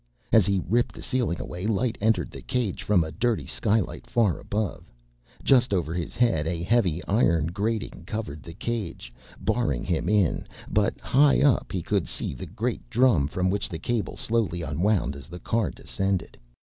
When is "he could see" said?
11.71-12.33